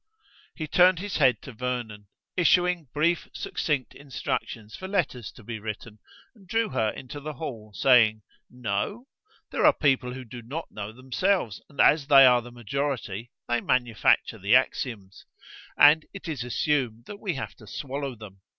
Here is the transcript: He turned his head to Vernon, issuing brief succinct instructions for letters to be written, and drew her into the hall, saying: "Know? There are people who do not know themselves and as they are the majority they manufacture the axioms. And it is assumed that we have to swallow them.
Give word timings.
He 0.55 0.65
turned 0.67 0.97
his 0.97 1.17
head 1.17 1.43
to 1.43 1.51
Vernon, 1.51 2.07
issuing 2.35 2.87
brief 2.91 3.27
succinct 3.35 3.93
instructions 3.93 4.75
for 4.75 4.87
letters 4.87 5.31
to 5.33 5.43
be 5.43 5.59
written, 5.59 5.99
and 6.33 6.47
drew 6.47 6.69
her 6.69 6.89
into 6.89 7.19
the 7.19 7.33
hall, 7.33 7.71
saying: 7.75 8.23
"Know? 8.49 9.05
There 9.51 9.63
are 9.63 9.71
people 9.73 10.15
who 10.15 10.25
do 10.25 10.41
not 10.41 10.71
know 10.71 10.91
themselves 10.91 11.61
and 11.69 11.79
as 11.79 12.07
they 12.07 12.25
are 12.25 12.41
the 12.41 12.51
majority 12.51 13.29
they 13.47 13.61
manufacture 13.61 14.39
the 14.39 14.55
axioms. 14.55 15.27
And 15.77 16.07
it 16.15 16.27
is 16.27 16.43
assumed 16.43 17.05
that 17.05 17.19
we 17.19 17.35
have 17.35 17.53
to 17.57 17.67
swallow 17.67 18.15
them. 18.15 18.41